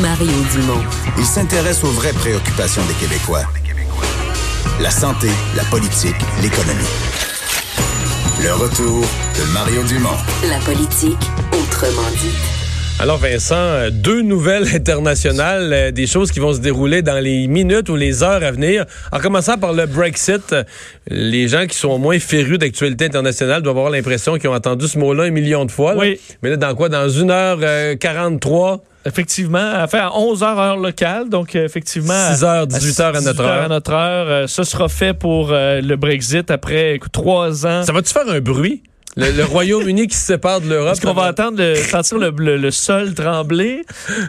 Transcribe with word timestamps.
Mario 0.00 0.32
Dumont. 0.52 0.82
Il 1.18 1.24
s'intéresse 1.24 1.84
aux 1.84 1.90
vraies 1.90 2.12
préoccupations 2.12 2.82
des 2.86 2.94
Québécois. 2.94 3.42
La 4.80 4.90
santé, 4.90 5.28
la 5.56 5.62
politique, 5.64 6.16
l'économie. 6.42 6.84
Le 8.42 8.52
retour 8.54 9.00
de 9.02 9.52
Mario 9.52 9.82
Dumont. 9.84 10.16
La 10.48 10.58
politique, 10.58 11.18
autrement 11.52 12.08
dit. 12.20 12.34
Alors 13.00 13.18
Vincent, 13.18 13.54
euh, 13.56 13.90
deux 13.90 14.22
nouvelles 14.22 14.68
internationales, 14.74 15.72
euh, 15.72 15.90
des 15.90 16.06
choses 16.06 16.30
qui 16.30 16.38
vont 16.38 16.52
se 16.54 16.60
dérouler 16.60 17.02
dans 17.02 17.18
les 17.22 17.46
minutes 17.48 17.88
ou 17.88 17.96
les 17.96 18.22
heures 18.22 18.42
à 18.44 18.50
venir. 18.52 18.86
En 19.12 19.18
commençant 19.18 19.58
par 19.58 19.72
le 19.72 19.86
Brexit, 19.86 20.52
euh, 20.52 20.62
les 21.08 21.48
gens 21.48 21.66
qui 21.66 21.76
sont 21.76 21.98
moins 21.98 22.18
férus 22.20 22.58
d'actualité 22.58 23.04
internationale 23.06 23.62
doivent 23.62 23.78
avoir 23.78 23.90
l'impression 23.92 24.38
qu'ils 24.38 24.48
ont 24.48 24.54
entendu 24.54 24.86
ce 24.86 24.98
mot-là 24.98 25.24
un 25.24 25.30
million 25.30 25.64
de 25.64 25.70
fois. 25.72 25.94
là. 25.94 26.00
Oui. 26.00 26.20
Mais 26.42 26.50
là, 26.50 26.56
dans 26.56 26.74
quoi? 26.74 26.88
Dans 26.88 27.08
une 27.08 27.30
heure 27.32 27.58
euh, 27.62 27.96
43, 27.96 28.82
Effectivement, 29.06 29.58
à 29.58 29.86
faire 29.86 30.06
à 30.06 30.18
11 30.18 30.42
heures 30.42 30.58
heure 30.58 30.76
locale, 30.76 31.28
donc 31.28 31.54
euh, 31.54 31.64
effectivement... 31.64 32.32
6 32.32 32.44
heures, 32.44 32.66
18 32.66 33.00
heures 33.00 33.16
à 33.16 33.20
notre 33.20 33.32
18 33.32 33.40
heures 33.40 33.50
heure. 33.50 33.64
à 33.64 33.68
notre 33.68 33.92
heure. 33.92 34.48
Ce 34.48 34.64
sera 34.64 34.88
fait 34.88 35.12
pour 35.14 35.50
euh, 35.52 35.80
le 35.80 35.96
Brexit 35.96 36.50
après 36.50 36.94
écoute, 36.94 37.12
trois 37.12 37.66
ans. 37.66 37.82
Ça 37.82 37.92
va-tu 37.92 38.12
faire 38.12 38.28
un 38.28 38.40
bruit? 38.40 38.82
Le, 39.16 39.30
le 39.30 39.44
Royaume-Uni 39.44 40.08
qui 40.08 40.16
se 40.16 40.24
sépare 40.26 40.60
de 40.60 40.68
l'Europe? 40.68 40.92
Est-ce 40.92 41.00
qu'on 41.00 41.12
va 41.12 41.24
attendre 41.26 41.58
le, 41.58 41.76
sentir 41.76 42.18
le, 42.18 42.30
le- 42.36 42.56
le 42.56 42.70
sol 42.72 43.14
trembler? 43.14 43.82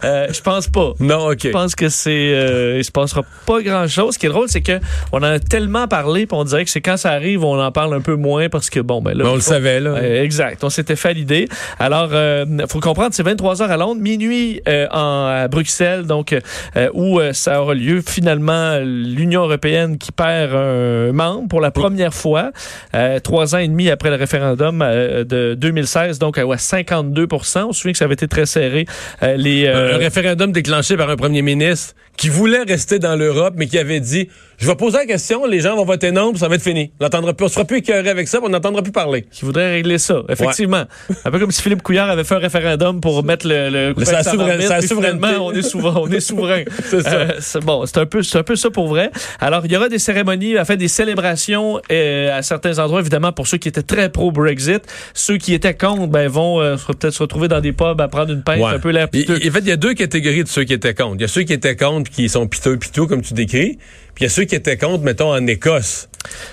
Euh, 0.03 0.27
je 0.31 0.41
pense 0.41 0.67
pas. 0.67 0.93
Non, 0.99 1.29
OK. 1.31 1.39
Je 1.43 1.49
pense 1.49 1.73
que 1.75 1.89
c'est, 1.89 2.33
euh, 2.35 2.77
il 2.77 2.83
se 2.83 2.91
passera 2.91 3.23
pas 3.47 3.61
grand 3.61 3.87
chose. 3.87 4.13
Ce 4.13 4.19
qui 4.19 4.27
est 4.27 4.29
drôle, 4.29 4.47
c'est 4.47 4.61
que 4.61 4.79
on 5.11 5.17
en 5.17 5.23
a 5.23 5.39
tellement 5.39 5.87
parlé, 5.87 6.27
puis 6.27 6.37
on 6.37 6.43
dirait 6.43 6.65
que 6.65 6.69
c'est 6.69 6.81
quand 6.81 6.97
ça 6.97 7.11
arrive, 7.11 7.43
on 7.43 7.59
en 7.59 7.71
parle 7.71 7.93
un 7.95 8.01
peu 8.01 8.15
moins 8.15 8.47
parce 8.49 8.69
que 8.69 8.79
bon, 8.79 9.01
ben 9.01 9.17
là, 9.17 9.23
Mais 9.23 9.29
on 9.31 9.35
le 9.35 9.41
savait, 9.41 9.79
là. 9.79 9.91
Euh, 9.91 10.23
exact. 10.23 10.63
On 10.63 10.69
s'était 10.69 10.95
fait 10.95 11.13
l'idée. 11.13 11.47
Alors, 11.79 12.09
euh, 12.13 12.45
faut 12.69 12.79
comprendre, 12.79 13.09
c'est 13.13 13.23
23 13.23 13.63
heures 13.63 13.71
à 13.71 13.77
Londres, 13.77 14.01
minuit 14.01 14.61
euh, 14.67 14.87
en, 14.91 15.25
à 15.25 15.47
Bruxelles, 15.47 16.03
donc 16.05 16.33
euh, 16.33 16.89
où 16.93 17.19
euh, 17.19 17.33
ça 17.33 17.61
aura 17.61 17.73
lieu. 17.73 18.03
Finalement, 18.05 18.77
l'Union 18.83 19.43
européenne 19.45 19.97
qui 19.97 20.11
perd 20.11 20.53
un 20.53 21.11
membre 21.11 21.47
pour 21.47 21.61
la 21.61 21.71
première 21.71 22.13
fois, 22.13 22.51
euh, 22.93 23.19
trois 23.19 23.55
ans 23.55 23.59
et 23.59 23.67
demi 23.67 23.89
après 23.89 24.09
le 24.09 24.15
référendum 24.15 24.74
euh, 24.81 25.23
de 25.23 25.53
2016, 25.55 26.19
donc 26.19 26.37
à 26.37 26.45
52 26.57 27.27
On 27.31 27.39
se 27.43 27.79
souvient 27.79 27.91
que 27.91 27.97
ça 27.97 28.05
avait 28.05 28.13
été 28.13 28.27
très 28.27 28.45
serré. 28.45 28.85
Euh, 29.23 29.35
les, 29.35 29.65
euh, 29.65 29.95
un 29.95 29.97
référendum 29.97 30.51
déclenché 30.51 30.97
par 30.97 31.09
un 31.09 31.15
premier 31.15 31.41
ministre 31.41 31.93
qui 32.17 32.29
voulait 32.29 32.63
rester 32.63 32.97
dans 32.97 33.15
l'Europe, 33.15 33.55
mais 33.57 33.67
qui 33.67 33.77
avait 33.77 33.99
dit 33.99 34.29
Je 34.57 34.67
vais 34.67 34.75
poser 34.75 34.99
la 34.99 35.05
question, 35.05 35.45
les 35.45 35.59
gens 35.59 35.75
vont 35.75 35.83
voter 35.83 36.11
non, 36.11 36.31
puis 36.31 36.39
ça 36.39 36.47
va 36.47 36.55
être 36.55 36.61
fini. 36.61 36.91
On 36.99 37.03
n'entendra 37.03 37.33
plus, 37.33 37.45
on 37.45 37.49
sera 37.49 37.65
plus 37.65 37.77
écœuré 37.79 38.09
avec 38.09 38.27
ça, 38.29 38.37
puis 38.37 38.47
on 38.47 38.51
n'entendra 38.51 38.81
plus 38.81 38.93
parler. 38.93 39.25
qui 39.31 39.43
voudrait 39.43 39.69
régler 39.71 39.97
ça, 39.97 40.21
effectivement. 40.29 40.85
Un 41.25 41.31
peu 41.31 41.39
comme 41.39 41.51
si 41.51 41.61
Philippe 41.61 41.81
Couillard 41.81 42.09
avait 42.09 42.23
fait 42.23 42.35
un 42.35 42.39
référendum 42.39 43.01
pour 43.01 43.21
mettre 43.23 43.45
le, 43.47 43.93
le 43.97 44.05
sa 44.05 44.23
souverain- 44.23 44.57
finalement, 44.81 45.45
on 45.47 45.51
est 45.51 45.61
souverain. 45.61 45.99
On 46.03 46.09
est 46.11 46.19
souverain. 46.21 46.63
C'est 46.85 47.01
ça. 47.01 47.13
Euh, 47.15 47.31
c'est 47.39 47.63
bon, 47.63 47.85
c'est 47.85 47.97
un 47.97 48.05
peu, 48.05 48.23
c'est 48.23 48.37
un 48.37 48.43
peu 48.43 48.55
ça 48.55 48.69
pour 48.69 48.87
vrai. 48.87 49.09
Alors, 49.39 49.65
il 49.65 49.71
y 49.71 49.77
aura 49.77 49.89
des 49.89 49.99
cérémonies, 49.99 50.57
en 50.59 50.65
fait, 50.65 50.77
des 50.77 50.87
célébrations 50.87 51.79
euh, 51.91 52.37
à 52.37 52.41
certains 52.43 52.79
endroits, 52.79 53.01
évidemment, 53.01 53.31
pour 53.31 53.47
ceux 53.47 53.57
qui 53.57 53.67
étaient 53.67 53.81
très 53.81 54.09
pro 54.09 54.31
Brexit. 54.31 54.55
Ceux 55.13 55.37
qui 55.37 55.53
étaient 55.53 55.73
contre, 55.73 56.07
ben, 56.07 56.27
vont 56.27 56.61
euh, 56.61 56.75
peut-être 56.87 57.13
se 57.13 57.23
retrouver 57.23 57.47
dans 57.47 57.61
des 57.61 57.71
pubs 57.71 57.99
à 57.99 58.07
prendre 58.07 58.31
une 58.31 58.43
pinte, 58.43 58.59
Ouais. 58.59 58.73
un 58.73 58.79
peu 58.79 58.89
l'air 58.89 59.09
piteux. 59.09 59.35
En 59.37 59.51
fait, 59.51 59.59
il 59.59 59.67
y 59.67 59.71
a 59.71 59.77
deux 59.77 59.93
catégories 59.93 60.43
de 60.43 60.49
ceux 60.49 60.63
qui 60.63 60.73
étaient 60.73 60.93
contre. 60.93 61.15
Il 61.15 61.21
y 61.21 61.25
a 61.25 61.27
ceux 61.27 61.43
qui 61.43 61.53
étaient 61.53 61.75
contre, 61.75 62.09
qui 62.11 62.29
sont 62.29 62.47
piteux, 62.47 62.77
piteux, 62.77 63.05
comme 63.05 63.21
tu 63.21 63.33
décris. 63.33 63.77
Puis 64.13 64.21
il 64.21 64.23
y 64.23 64.27
a 64.27 64.29
ceux 64.29 64.43
qui 64.45 64.55
étaient 64.55 64.77
contre, 64.77 65.03
mettons, 65.03 65.33
en 65.33 65.45
Écosse. 65.47 66.09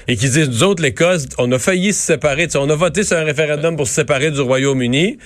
Et 0.08 0.16
qui 0.16 0.28
disent, 0.28 0.48
nous 0.48 0.62
autres, 0.64 0.82
l'Écosse, 0.82 1.26
on 1.38 1.50
a 1.52 1.58
failli 1.58 1.92
se 1.92 2.00
séparer. 2.02 2.48
On 2.56 2.68
a 2.70 2.74
voté 2.74 3.04
sur 3.04 3.16
un 3.16 3.24
référendum 3.24 3.76
pour 3.76 3.86
se 3.86 3.94
séparer 3.94 4.30
du 4.30 4.40
Royaume-Uni. 4.40 5.18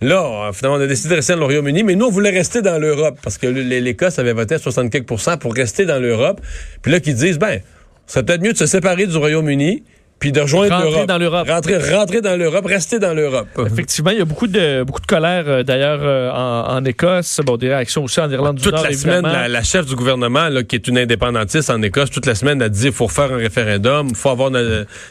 Là, 0.00 0.50
finalement, 0.52 0.78
on 0.78 0.80
a 0.80 0.86
décidé 0.86 1.08
de 1.10 1.14
rester 1.16 1.32
dans 1.32 1.40
le 1.40 1.44
Royaume-Uni, 1.46 1.82
mais 1.82 1.96
nous, 1.96 2.06
on 2.06 2.10
voulait 2.10 2.30
rester 2.30 2.62
dans 2.62 2.78
l'Europe 2.78 3.18
parce 3.22 3.36
que 3.36 3.46
l'Écosse 3.48 4.18
avait 4.20 4.32
voté 4.32 4.54
à 4.54 4.58
64 4.58 5.38
pour 5.38 5.54
rester 5.54 5.86
dans 5.86 5.98
l'Europe. 5.98 6.40
Puis 6.82 6.92
là, 6.92 7.00
qui 7.00 7.14
disent, 7.14 7.38
ben, 7.38 7.60
c'est 8.06 8.24
peut-être 8.24 8.42
mieux 8.42 8.52
de 8.52 8.58
se 8.58 8.66
séparer 8.66 9.06
du 9.06 9.16
Royaume-Uni 9.16 9.82
puis 10.18 10.32
de 10.32 10.40
rejoindre 10.40 10.74
Rentrer 10.74 11.06
dans 11.06 11.18
l'Europe. 11.18 11.48
Rentrer, 11.48 11.78
rentrer 11.94 12.20
dans 12.20 12.36
l'Europe, 12.36 12.66
rester 12.66 12.98
dans 12.98 13.14
l'Europe. 13.14 13.48
Effectivement, 13.66 14.10
il 14.10 14.18
y 14.18 14.20
a 14.20 14.24
beaucoup 14.24 14.46
de, 14.46 14.82
beaucoup 14.82 15.00
de 15.00 15.06
colère, 15.06 15.44
euh, 15.46 15.62
d'ailleurs, 15.62 16.00
euh, 16.02 16.30
en, 16.30 16.76
en 16.76 16.84
Écosse. 16.84 17.40
Bon, 17.44 17.56
des 17.56 17.68
réactions 17.68 18.04
aussi 18.04 18.20
en 18.20 18.30
Irlande 18.30 18.56
du 18.56 18.62
Toute 18.62 18.74
Nord, 18.74 18.84
la 18.84 18.92
semaine, 18.92 19.14
évidemment. 19.16 19.34
la, 19.34 19.48
la 19.48 19.62
chef 19.62 19.86
du 19.86 19.94
gouvernement, 19.94 20.48
là, 20.48 20.62
qui 20.62 20.76
est 20.76 20.88
une 20.88 20.98
indépendantiste 20.98 21.70
en 21.70 21.80
Écosse, 21.82 22.10
toute 22.10 22.26
la 22.26 22.34
semaine, 22.34 22.62
a 22.62 22.68
dit 22.68 22.82
qu'il 22.82 22.92
faut 22.92 23.06
refaire 23.06 23.32
un 23.32 23.36
référendum, 23.36 24.14
faut 24.14 24.30
avoir, 24.30 24.50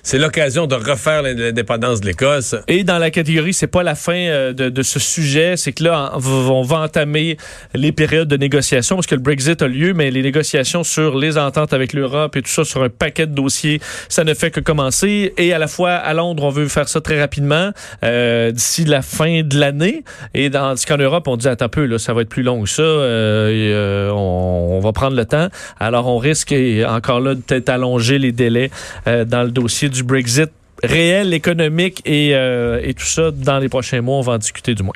c'est 0.04 0.18
l'occasion 0.18 0.68
de 0.68 0.76
refaire 0.76 1.22
l'indépendance 1.22 2.02
de 2.02 2.08
l'Écosse. 2.08 2.56
Et 2.68 2.84
dans 2.84 2.98
la 2.98 3.12
catégorie, 3.12 3.54
c'est 3.54 3.68
pas 3.68 3.84
la 3.84 3.96
fin 3.96 4.14
euh, 4.18 4.54
de, 4.54 4.70
de 4.70 4.82
ce 4.82 5.00
sujet, 5.00 5.56
c'est 5.58 5.72
que 5.72 5.84
là, 5.84 6.12
on 6.16 6.58
on 6.58 6.64
va 6.64 6.80
entamer 6.80 7.38
les 7.76 7.92
périodes 7.92 8.28
de 8.28 8.36
négociation 8.36 8.96
parce 8.96 9.06
que 9.06 9.14
le 9.14 9.22
Brexit 9.22 9.62
a 9.62 9.68
lieu, 9.68 9.94
mais 9.94 10.10
les 10.10 10.24
négociations 10.24 10.84
sur 10.84 11.16
les 11.16 11.38
ententes 11.38 11.72
avec 11.72 11.94
l'Europe 11.94 12.36
et 12.36 12.42
tout 12.42 12.50
ça 12.50 12.64
sur 12.64 12.82
un 12.82 12.90
paquet 12.90 13.28
de 13.28 13.36
dossiers, 13.36 13.80
ça 14.10 14.24
ne 14.24 14.34
fait 14.34 14.50
que 14.50 14.60
commencer. 14.60 14.97
Et 15.06 15.54
à 15.54 15.60
la 15.60 15.68
fois 15.68 15.92
à 15.92 16.14
Londres, 16.14 16.44
on 16.44 16.50
veut 16.50 16.68
faire 16.68 16.88
ça 16.90 17.02
très 17.02 17.20
rapidement 17.20 17.72
euh, 18.04 18.52
d'ici 18.52 18.86
la 18.86 19.02
fin 19.02 19.42
de 19.44 19.60
l'année. 19.60 20.04
Et 20.34 20.50
dans 20.50 20.76
qu'en 20.88 20.98
Europe, 20.98 21.28
on 21.28 21.38
dit 21.38 21.48
attends 21.48 21.66
un 21.66 21.70
peu, 21.70 21.86
là, 21.86 22.00
ça 22.00 22.14
va 22.14 22.22
être 22.22 22.30
plus 22.30 22.44
long 22.44 22.64
que 22.64 22.70
ça. 22.70 22.82
euh, 22.82 23.50
et, 23.50 23.74
euh, 23.74 24.12
on, 24.12 24.78
on 24.78 24.80
va 24.80 24.92
prendre 24.94 25.16
le 25.16 25.26
temps. 25.26 25.50
Alors 25.80 26.08
on 26.08 26.18
risque 26.18 26.56
encore 26.88 27.20
là 27.20 27.36
de 27.36 27.42
peut-être 27.42 27.70
allonger 27.70 28.20
les 28.20 28.32
délais 28.32 28.72
euh, 29.08 29.26
dans 29.26 29.44
le 29.44 29.52
dossier 29.52 29.90
du 29.90 30.04
Brexit 30.04 30.50
réel, 30.84 31.34
économique 31.34 32.02
et, 32.06 32.36
euh, 32.36 32.80
et 32.84 32.94
tout 32.94 33.06
ça 33.06 33.32
dans 33.32 33.60
les 33.60 33.70
prochains 33.70 34.02
mois. 34.02 34.18
On 34.18 34.22
va 34.22 34.34
en 34.34 34.38
discuter 34.38 34.76
du 34.76 34.84
moins. 34.84 34.94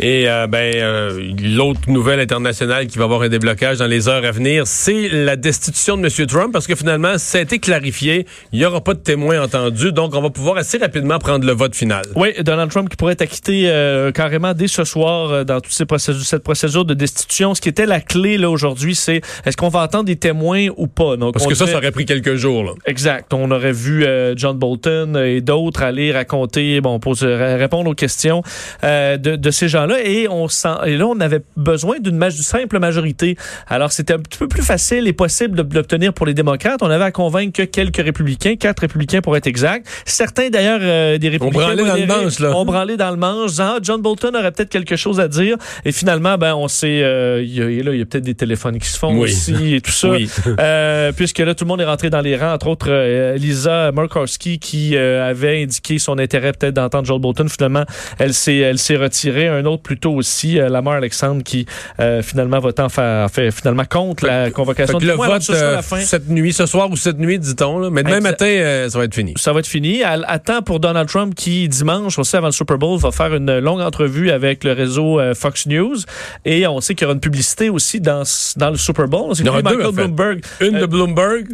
Et 0.00 0.28
euh, 0.28 0.46
ben 0.46 0.72
euh, 0.76 1.32
l'autre 1.42 1.80
nouvelle 1.88 2.20
internationale 2.20 2.86
qui 2.86 2.98
va 2.98 3.04
avoir 3.04 3.22
un 3.22 3.28
déblocage 3.28 3.78
dans 3.78 3.86
les 3.86 4.08
heures 4.08 4.24
à 4.24 4.30
venir, 4.30 4.64
c'est 4.66 5.08
la 5.08 5.34
destitution 5.34 5.96
de 5.96 6.02
M. 6.06 6.26
Trump 6.26 6.52
parce 6.52 6.66
que 6.68 6.76
finalement, 6.76 7.18
ça 7.18 7.38
a 7.38 7.40
été 7.40 7.58
clarifié. 7.58 8.24
Il 8.52 8.60
n'y 8.60 8.64
aura 8.64 8.80
pas 8.82 8.94
de 8.94 9.00
témoins 9.00 9.42
entendus, 9.42 9.90
donc 9.92 10.14
on 10.14 10.22
va 10.22 10.30
pouvoir 10.30 10.56
assez 10.56 10.78
rapidement 10.78 11.18
prendre 11.18 11.44
le 11.44 11.52
vote 11.52 11.74
final. 11.74 12.02
Oui, 12.14 12.28
Donald 12.42 12.70
Trump 12.70 12.88
qui 12.88 12.96
pourrait 12.96 13.14
être 13.14 13.22
acquitté 13.22 13.64
euh, 13.66 14.12
carrément 14.12 14.54
dès 14.54 14.68
ce 14.68 14.84
soir 14.84 15.30
euh, 15.32 15.44
dans 15.44 15.60
toutes 15.60 15.72
ces 15.72 15.84
procédures, 15.84 16.22
cette 16.24 16.44
procédure 16.44 16.84
de 16.84 16.94
destitution. 16.94 17.54
Ce 17.56 17.60
qui 17.60 17.68
était 17.68 17.86
la 17.86 18.00
clé 18.00 18.38
là 18.38 18.50
aujourd'hui, 18.50 18.94
c'est 18.94 19.20
est-ce 19.46 19.56
qu'on 19.56 19.68
va 19.68 19.80
entendre 19.82 20.04
des 20.04 20.16
témoins 20.16 20.68
ou 20.76 20.86
pas? 20.86 21.16
Donc, 21.16 21.32
Parce 21.34 21.46
que 21.46 21.54
ça, 21.54 21.64
devait- 21.64 21.72
ça 21.72 21.78
aurait 21.78 21.90
pris 21.90 22.06
quelques 22.06 22.36
jours. 22.36 22.62
Là. 22.62 22.70
Exact. 22.86 23.34
On 23.34 23.50
aurait 23.50 23.72
vu 23.72 24.04
euh, 24.04 24.34
John 24.36 24.56
Bolton 24.56 25.16
et 25.24 25.40
d'autres 25.40 25.82
aller 25.82 26.12
raconter, 26.12 26.80
bon, 26.80 27.00
poser, 27.00 27.26
r- 27.26 27.56
répondre 27.58 27.90
aux 27.90 27.94
questions 27.94 28.42
euh, 28.84 29.16
de, 29.16 29.34
de 29.34 29.50
ces 29.50 29.66
gens-là. 29.68 29.87
Et 29.96 30.28
on 30.28 30.48
sent, 30.48 30.68
et 30.86 30.96
là, 30.96 31.06
on 31.06 31.20
avait 31.20 31.42
besoin 31.56 31.98
d'une 31.98 32.30
simple 32.30 32.78
majorité. 32.78 33.36
Alors, 33.66 33.92
c'était 33.92 34.14
un 34.14 34.18
petit 34.18 34.38
peu 34.38 34.48
plus 34.48 34.62
facile 34.62 35.06
et 35.06 35.12
possible 35.12 35.66
l'obtenir 35.72 36.12
pour 36.12 36.26
les 36.26 36.34
démocrates. 36.34 36.82
On 36.82 36.90
avait 36.90 37.04
à 37.04 37.12
convaincre 37.12 37.52
que 37.52 37.62
quelques 37.62 38.02
républicains, 38.02 38.56
quatre 38.56 38.80
républicains 38.80 39.20
pour 39.20 39.36
être 39.36 39.46
exact. 39.46 39.86
Certains, 40.04 40.50
d'ailleurs, 40.50 40.80
euh, 40.82 41.18
des 41.18 41.28
républicains 41.28 41.74
branlait 41.74 41.84
dans 41.84 41.94
le 41.94 42.00
modérés 42.00 42.24
manche, 42.24 42.38
là. 42.38 42.56
ont 42.56 42.64
branlé 42.64 42.96
dans 42.96 43.10
le 43.10 43.16
manche, 43.16 43.50
disant, 43.52 43.74
ah, 43.76 43.78
John 43.82 44.02
Bolton 44.02 44.34
aurait 44.34 44.52
peut-être 44.52 44.70
quelque 44.70 44.96
chose 44.96 45.20
à 45.20 45.28
dire. 45.28 45.56
Et 45.84 45.92
finalement, 45.92 46.36
ben, 46.38 46.54
on 46.54 46.68
sait, 46.68 47.02
euh, 47.02 47.42
il 47.42 47.54
y 47.54 47.80
a, 48.02 48.04
peut-être 48.04 48.24
des 48.24 48.34
téléphones 48.34 48.78
qui 48.78 48.88
se 48.88 48.98
font 48.98 49.12
Oui. 49.12 49.30
aussi 49.30 49.74
et 49.74 49.80
tout 49.80 49.90
ça. 49.90 50.08
Oui. 50.18 50.28
Euh, 50.58 51.12
puisque 51.12 51.38
là, 51.38 51.54
tout 51.54 51.64
le 51.64 51.68
monde 51.68 51.80
est 51.80 51.84
rentré 51.84 52.08
dans 52.10 52.20
les 52.20 52.36
rangs, 52.36 52.52
entre 52.52 52.68
autres 52.68 52.86
euh, 52.88 53.36
Lisa 53.36 53.92
Murkowski 53.92 54.58
qui 54.58 54.96
euh, 54.96 55.28
avait 55.28 55.62
indiqué 55.62 55.98
son 55.98 56.18
intérêt 56.18 56.52
peut-être 56.52 56.74
d'entendre 56.74 57.06
Joel 57.06 57.20
Bolton. 57.20 57.46
Finalement, 57.48 57.84
elle 58.18 58.34
s'est 58.34 58.56
elle 58.56 58.78
s'est 58.78 58.96
retirée. 58.96 59.48
Un 59.48 59.64
autre 59.66 59.77
plutôt 59.82 60.12
aussi, 60.12 60.58
euh, 60.58 60.68
Lamar 60.68 60.94
Alexandre, 60.94 61.42
qui 61.42 61.66
euh, 62.00 62.22
finalement 62.22 62.58
votant 62.58 62.88
fa- 62.88 63.28
fait 63.28 63.50
finalement 63.50 63.84
contre 63.84 64.26
la 64.26 64.46
Fait 64.46 64.50
convocation 64.52 64.94
que 64.98 65.02
du 65.02 65.06
le 65.08 65.14
vote 65.14 65.42
ce 65.42 65.52
la 65.52 65.82
fin. 65.82 66.00
cette 66.00 66.28
nuit, 66.28 66.52
ce 66.52 66.66
soir 66.66 66.90
ou 66.90 66.96
cette 66.96 67.18
nuit, 67.18 67.38
dit-on. 67.38 67.90
Mais 67.90 68.02
demain 68.02 68.20
matin, 68.20 68.46
euh, 68.46 68.88
ça 68.88 68.98
va 68.98 69.04
être 69.04 69.14
fini. 69.14 69.34
Ça 69.36 69.52
va 69.52 69.60
être 69.60 69.66
fini. 69.66 70.02
À, 70.02 70.18
à 70.26 70.38
temps 70.38 70.62
pour 70.62 70.80
Donald 70.80 71.08
Trump 71.08 71.34
qui, 71.34 71.68
dimanche, 71.68 72.18
on 72.18 72.24
sait, 72.24 72.36
avant 72.36 72.48
le 72.48 72.52
Super 72.52 72.78
Bowl, 72.78 72.98
va 72.98 73.10
faire 73.10 73.34
une 73.34 73.58
longue 73.58 73.80
entrevue 73.80 74.30
avec 74.30 74.64
le 74.64 74.72
réseau 74.72 75.18
euh, 75.20 75.34
Fox 75.34 75.66
News. 75.66 75.96
Et 76.44 76.66
on 76.66 76.80
sait 76.80 76.94
qu'il 76.94 77.04
y 77.04 77.06
aura 77.06 77.14
une 77.14 77.20
publicité 77.20 77.70
aussi 77.70 78.00
dans, 78.00 78.22
dans 78.56 78.70
le 78.70 78.76
Super 78.76 79.06
Bowl. 79.08 79.32
Il 79.38 79.46
y 79.46 79.48
aura 79.48 79.62
deux, 79.62 79.70
Michael 79.76 79.86
en 79.86 79.92
fait. 79.92 80.02
Bloomberg. 80.02 80.44
Une 80.60 80.78
de 80.78 80.86
Bloomberg, 80.86 81.46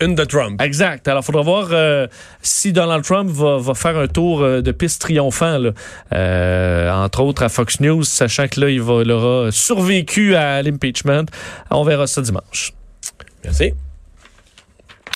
une 0.00 0.14
de 0.14 0.24
Trump. 0.24 0.60
Exact. 0.60 1.06
Alors, 1.08 1.22
il 1.22 1.26
faudra 1.26 1.42
voir 1.42 1.68
euh, 1.70 2.06
si 2.42 2.72
Donald 2.72 3.04
Trump 3.04 3.30
va, 3.30 3.58
va 3.58 3.74
faire 3.74 3.96
un 3.96 4.08
tour 4.08 4.42
euh, 4.42 4.60
de 4.60 4.72
piste 4.72 5.00
triomphant, 5.00 5.58
là. 5.58 5.70
Euh, 6.12 6.90
entre 7.06 7.20
autres 7.20 7.44
à 7.44 7.48
Fox 7.48 7.78
News, 7.80 8.02
sachant 8.02 8.48
que 8.48 8.60
là, 8.60 8.68
il, 8.68 8.80
aura 8.80 9.52
survécu 9.52 10.34
à 10.34 10.60
l'impeachment. 10.60 11.26
On 11.70 11.84
verra 11.84 12.08
ça 12.08 12.20
dimanche. 12.20 12.72
Merci. 13.44 13.72